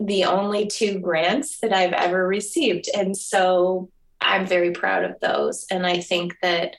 the 0.00 0.24
only 0.24 0.66
two 0.68 1.00
grants 1.00 1.58
that 1.60 1.72
I've 1.72 1.92
ever 1.92 2.26
received. 2.26 2.88
And 2.94 3.16
so 3.16 3.90
I'm 4.28 4.46
very 4.46 4.72
proud 4.72 5.04
of 5.04 5.18
those. 5.20 5.66
And 5.70 5.86
I 5.86 6.00
think 6.00 6.36
that 6.42 6.76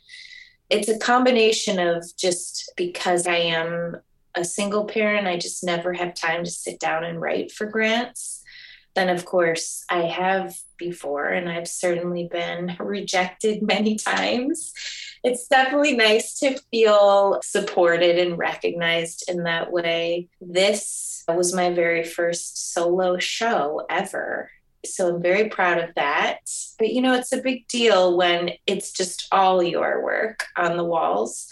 it's 0.70 0.88
a 0.88 1.00
combination 1.00 1.80
of 1.80 2.06
just 2.16 2.72
because 2.78 3.26
I 3.26 3.38
am 3.38 3.98
a 4.36 4.46
single 4.46 4.86
parent, 4.86 5.28
I 5.28 5.38
just 5.38 5.64
never 5.64 5.94
have 5.94 6.14
time 6.14 6.44
to 6.44 6.52
sit 6.52 6.80
down 6.80 7.04
and 7.04 7.20
write 7.20 7.52
for 7.52 7.66
grants. 7.66 8.44
then 8.96 9.10
of 9.10 9.24
course 9.24 9.86
I 9.90 10.02
have 10.02 10.58
before, 10.78 11.28
and 11.28 11.50
I've 11.50 11.68
certainly 11.68 12.28
been 12.28 12.76
rejected 12.80 13.62
many 13.62 13.96
times. 13.96 14.74
It's 15.24 15.48
definitely 15.48 15.96
nice 15.96 16.40
to 16.40 16.60
feel 16.72 17.40
supported 17.44 18.18
and 18.18 18.38
recognized 18.38 19.30
in 19.30 19.44
that 19.44 19.72
way. 19.72 20.30
This 20.42 21.24
was 21.28 21.54
my 21.54 21.72
very 21.72 22.04
first 22.04 22.74
solo 22.74 23.20
show 23.20 23.86
ever. 23.90 24.50
So 24.86 25.14
I'm 25.14 25.22
very 25.22 25.50
proud 25.50 25.78
of 25.78 25.94
that. 25.96 26.40
But 26.78 26.90
you 26.94 27.02
know, 27.02 27.14
it's 27.14 27.34
a 27.34 27.42
big 27.42 27.68
deal 27.68 28.18
when 28.18 28.52
it's 28.66 28.92
just 28.92 29.28
all 29.32 29.62
your 29.62 30.04
work 30.04 30.46
on 30.56 30.78
the 30.78 30.84
walls. 30.84 31.48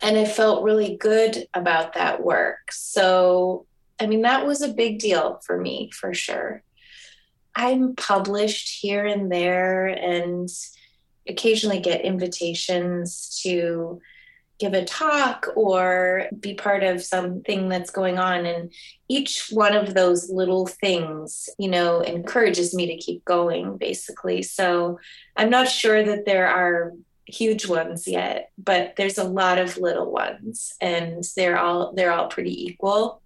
And 0.00 0.18
I 0.18 0.24
felt 0.24 0.64
really 0.64 0.96
good 0.96 1.46
about 1.54 1.94
that 1.94 2.22
work. 2.22 2.70
So, 2.70 3.66
I 3.98 4.06
mean, 4.06 4.22
that 4.22 4.46
was 4.46 4.60
a 4.60 4.74
big 4.74 4.98
deal 4.98 5.40
for 5.44 5.58
me 5.58 5.90
for 5.92 6.12
sure. 6.12 6.62
I'm 7.54 7.94
published 7.96 8.80
here 8.80 9.06
and 9.06 9.32
there 9.32 9.86
and 9.86 10.48
occasionally 11.26 11.80
get 11.80 12.02
invitations 12.02 13.40
to 13.42 14.00
give 14.58 14.72
a 14.72 14.84
talk 14.84 15.48
or 15.54 16.28
be 16.38 16.54
part 16.54 16.82
of 16.82 17.02
something 17.02 17.68
that's 17.68 17.90
going 17.90 18.18
on. 18.18 18.46
And 18.46 18.72
each 19.08 19.48
one 19.50 19.74
of 19.74 19.94
those 19.94 20.30
little 20.30 20.66
things, 20.66 21.48
you 21.58 21.68
know, 21.68 22.00
encourages 22.00 22.74
me 22.74 22.86
to 22.86 22.96
keep 22.96 23.24
going, 23.24 23.76
basically. 23.76 24.42
So 24.42 24.98
I'm 25.36 25.50
not 25.50 25.68
sure 25.68 26.02
that 26.02 26.24
there 26.24 26.48
are 26.48 26.92
huge 27.26 27.66
ones 27.66 28.06
yet, 28.06 28.50
but 28.56 28.94
there's 28.96 29.18
a 29.18 29.24
lot 29.24 29.58
of 29.58 29.76
little 29.78 30.10
ones 30.10 30.74
and 30.80 31.24
they're 31.36 31.58
all 31.58 31.92
they're 31.92 32.12
all 32.12 32.28
pretty 32.28 32.64
equal. 32.66 33.20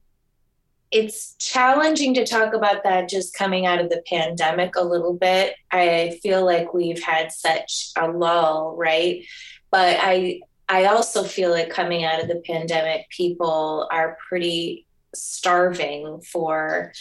It's 0.90 1.36
challenging 1.38 2.14
to 2.14 2.26
talk 2.26 2.52
about 2.52 2.82
that 2.82 3.08
just 3.08 3.34
coming 3.34 3.64
out 3.64 3.80
of 3.80 3.90
the 3.90 4.02
pandemic 4.08 4.74
a 4.74 4.82
little 4.82 5.14
bit. 5.14 5.54
I 5.70 6.18
feel 6.20 6.44
like 6.44 6.74
we've 6.74 7.00
had 7.00 7.30
such 7.30 7.92
a 7.96 8.08
lull, 8.08 8.74
right? 8.76 9.24
But 9.70 9.98
I 10.00 10.40
I 10.70 10.84
also 10.84 11.24
feel 11.24 11.50
like 11.50 11.68
coming 11.68 12.04
out 12.04 12.22
of 12.22 12.28
the 12.28 12.42
pandemic, 12.46 13.08
people 13.10 13.88
are 13.90 14.16
pretty 14.28 14.86
starving 15.12 16.20
for, 16.20 16.92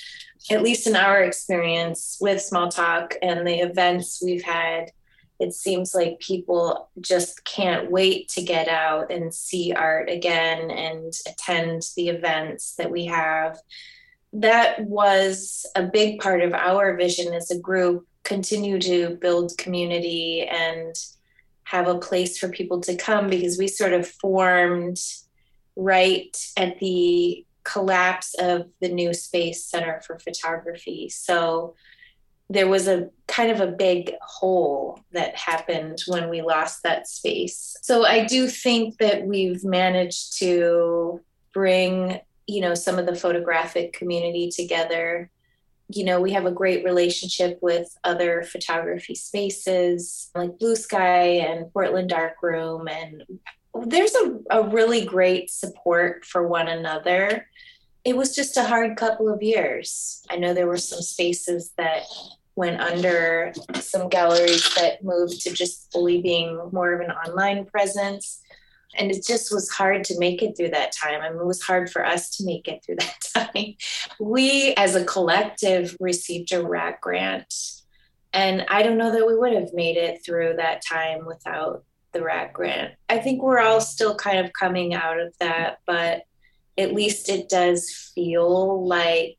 at 0.50 0.64
least 0.64 0.88
in 0.88 0.96
our 0.96 1.22
experience 1.22 2.18
with 2.20 2.42
small 2.42 2.70
talk 2.70 3.14
and 3.22 3.46
the 3.46 3.60
events 3.60 4.24
we've 4.26 4.44
had. 4.44 4.92
It 5.40 5.54
seems 5.54 5.94
like 5.94 6.20
people 6.20 6.90
just 7.00 7.46
can't 7.46 7.92
wait 7.92 8.28
to 8.30 8.42
get 8.42 8.68
out 8.68 9.12
and 9.12 9.32
see 9.32 9.72
art 9.72 10.10
again 10.10 10.72
and 10.72 11.14
attend 11.28 11.84
the 11.96 12.10
events 12.10 12.74
that 12.80 12.90
we 12.90 13.06
have. 13.06 13.60
That 14.34 14.84
was 14.84 15.68
a 15.76 15.84
big 15.84 16.20
part 16.20 16.42
of 16.42 16.54
our 16.54 16.98
vision 16.98 17.36
as 17.36 17.52
a 17.52 17.60
group 17.60 18.08
continue 18.24 18.80
to 18.80 19.18
build 19.22 19.58
community 19.60 20.42
and 20.42 20.96
have 21.70 21.88
a 21.88 22.00
place 22.00 22.40
for 22.40 22.50
people 22.50 22.82
to 22.82 22.96
come 22.96 23.30
because 23.30 23.60
we 23.60 23.68
sort 23.68 23.94
of 23.94 24.08
formed 24.08 25.00
right 25.76 26.36
at 26.58 26.80
the 26.80 27.46
collapse 27.64 28.34
of 28.40 28.68
the 28.82 28.90
new 28.90 29.14
space 29.14 29.66
center 29.66 30.02
for 30.02 30.18
photography. 30.18 31.10
So 31.10 31.76
there 32.50 32.68
was 32.68 32.88
a 32.88 33.10
kind 33.28 33.52
of 33.52 33.62
a 33.62 33.72
big 33.72 34.14
hole 34.20 35.00
that 35.12 35.36
happened 35.36 36.00
when 36.08 36.28
we 36.30 36.42
lost 36.42 36.82
that 36.82 37.08
space. 37.08 37.78
So 37.84 38.04
i 38.04 38.26
do 38.26 38.48
think 38.48 38.98
that 38.98 39.28
we've 39.28 39.64
managed 39.64 40.40
to 40.40 41.22
bring 41.54 42.20
you 42.48 42.62
know 42.62 42.74
some 42.74 42.98
of 42.98 43.06
the 43.06 43.16
photographic 43.16 43.94
community 43.94 44.50
together 44.50 45.30
you 45.90 46.04
know, 46.04 46.22
we 46.22 46.32
have 46.32 46.46
a 46.46 46.52
great 46.52 46.86
relationship 46.86 47.58
with 47.62 47.98
other 48.04 48.44
photography 48.44 49.16
spaces 49.16 50.30
like 50.36 50.60
Blue 50.60 50.76
Sky 50.76 51.24
and 51.24 51.72
Portland 51.74 52.10
Darkroom. 52.10 52.88
And 52.88 53.24
there's 53.86 54.14
a, 54.14 54.40
a 54.52 54.70
really 54.70 55.04
great 55.04 55.50
support 55.50 56.26
for 56.26 56.48
one 56.48 56.68
another. 56.68 57.48
It 58.06 58.16
was 58.16 58.36
just 58.36 58.56
a 58.56 58.64
hard 58.64 58.98
couple 58.98 59.34
of 59.34 59.42
years. 59.42 60.24
I 60.30 60.38
know 60.38 60.54
there 60.54 60.68
were 60.68 60.78
some 60.78 61.02
spaces 61.02 61.72
that 61.78 62.04
went 62.56 62.80
under, 62.80 63.52
some 63.80 64.10
galleries 64.10 64.70
that 64.76 65.04
moved 65.04 65.42
to 65.42 65.52
just 65.52 65.92
fully 65.92 66.22
being 66.22 66.70
more 66.72 66.94
of 66.94 67.02
an 67.02 67.12
online 67.12 67.66
presence 67.66 68.42
and 68.98 69.12
it 69.12 69.26
just 69.26 69.54
was 69.54 69.70
hard 69.70 70.04
to 70.06 70.20
make 70.20 70.42
it 70.42 70.58
through 70.58 70.70
that 70.70 70.92
time. 70.92 71.22
I 71.22 71.30
mean, 71.30 71.40
it 71.40 71.46
was 71.46 71.62
hard 71.62 71.92
for 71.92 72.06
us 72.06 72.30
to 72.38 72.46
make 72.46 72.68
it 72.68 72.84
through 72.84 72.96
that 73.00 73.50
time. 73.54 73.76
We, 74.20 74.74
as 74.76 74.96
a 74.96 75.06
collective, 75.06 75.96
received 76.00 76.52
a 76.52 76.66
RAC 76.66 77.02
grant, 77.02 77.54
and 78.34 78.66
I 78.70 78.84
don't 78.84 78.98
know 78.98 79.12
that 79.12 79.26
we 79.26 79.36
would 79.36 79.54
have 79.54 79.74
made 79.74 79.98
it 79.98 80.24
through 80.26 80.56
that 80.58 80.84
time 80.86 81.26
without 81.26 81.84
the 82.12 82.24
RAC 82.24 82.54
grant. 82.54 82.94
I 83.08 83.20
think 83.20 83.42
we're 83.42 83.60
all 83.60 83.82
still 83.82 84.16
kind 84.16 84.40
of 84.40 84.54
coming 84.54 84.94
out 84.94 85.20
of 85.20 85.34
that, 85.40 85.80
but 85.86 86.24
at 86.78 86.94
least 86.94 87.30
it 87.30 87.50
does 87.50 88.12
feel 88.16 88.88
like 88.88 89.38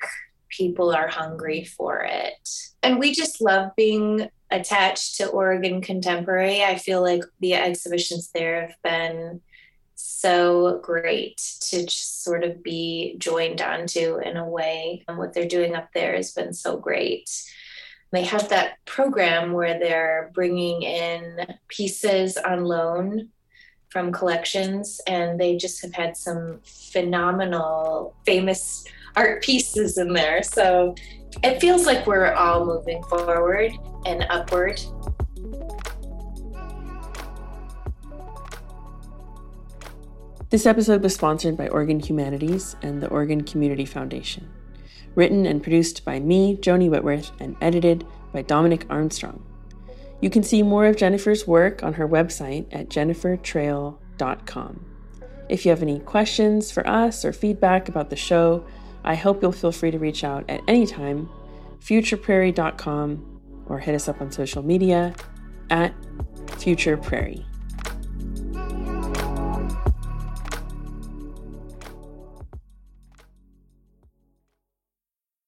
people 0.48 0.94
are 0.94 1.08
hungry 1.08 1.64
for 1.64 2.00
it. 2.00 2.48
And 2.82 2.98
we 2.98 3.12
just 3.12 3.40
love 3.40 3.70
being 3.76 4.28
attached 4.50 5.16
to 5.16 5.28
Oregon 5.28 5.80
Contemporary. 5.80 6.62
I 6.62 6.76
feel 6.76 7.02
like 7.02 7.22
the 7.40 7.54
exhibitions 7.54 8.30
there 8.32 8.62
have 8.62 8.76
been 8.82 9.40
so 9.94 10.80
great 10.82 11.36
to 11.60 11.84
just 11.84 12.24
sort 12.24 12.42
of 12.42 12.62
be 12.62 13.16
joined 13.18 13.60
onto 13.60 14.18
in 14.18 14.36
a 14.36 14.48
way. 14.48 15.04
And 15.06 15.18
what 15.18 15.34
they're 15.34 15.46
doing 15.46 15.74
up 15.74 15.90
there 15.94 16.14
has 16.14 16.32
been 16.32 16.52
so 16.52 16.76
great. 16.76 17.30
They 18.12 18.24
have 18.24 18.48
that 18.48 18.84
program 18.86 19.52
where 19.52 19.78
they're 19.78 20.30
bringing 20.34 20.82
in 20.82 21.46
pieces 21.68 22.36
on 22.36 22.64
loan 22.64 23.28
from 23.88 24.12
collections, 24.12 25.00
and 25.06 25.38
they 25.38 25.56
just 25.56 25.82
have 25.82 25.92
had 25.92 26.16
some 26.16 26.60
phenomenal, 26.64 28.16
famous 28.24 28.84
art 29.16 29.42
pieces 29.42 29.98
in 29.98 30.12
there. 30.12 30.42
So 30.42 30.94
it 31.42 31.60
feels 31.60 31.86
like 31.86 32.06
we're 32.06 32.32
all 32.32 32.64
moving 32.66 33.02
forward 33.04 33.72
and 34.06 34.26
upward. 34.30 34.80
This 40.50 40.66
episode 40.66 41.02
was 41.02 41.14
sponsored 41.14 41.56
by 41.56 41.68
Oregon 41.68 42.00
Humanities 42.00 42.74
and 42.82 43.00
the 43.00 43.08
Oregon 43.08 43.42
Community 43.42 43.84
Foundation. 43.84 44.50
Written 45.14 45.46
and 45.46 45.62
produced 45.62 46.04
by 46.04 46.18
me, 46.18 46.56
Joni 46.56 46.90
Whitworth, 46.90 47.30
and 47.40 47.56
edited 47.60 48.04
by 48.32 48.42
Dominic 48.42 48.84
Armstrong. 48.90 49.44
You 50.20 50.28
can 50.28 50.42
see 50.42 50.62
more 50.62 50.86
of 50.86 50.96
Jennifer's 50.96 51.46
work 51.46 51.82
on 51.82 51.94
her 51.94 52.08
website 52.08 52.66
at 52.72 52.88
jennifertrail.com. 52.88 54.84
If 55.48 55.64
you 55.64 55.70
have 55.70 55.82
any 55.82 56.00
questions 56.00 56.70
for 56.70 56.86
us 56.86 57.24
or 57.24 57.32
feedback 57.32 57.88
about 57.88 58.10
the 58.10 58.16
show, 58.16 58.64
I 59.04 59.14
hope 59.14 59.42
you'll 59.42 59.52
feel 59.52 59.72
free 59.72 59.90
to 59.90 59.98
reach 59.98 60.24
out 60.24 60.44
at 60.48 60.60
any 60.68 60.86
time, 60.86 61.28
futureprairie.com, 61.80 63.64
or 63.66 63.78
hit 63.78 63.94
us 63.94 64.08
up 64.08 64.20
on 64.20 64.30
social 64.30 64.62
media 64.62 65.14
at 65.70 65.94
futureprairie. 66.46 67.44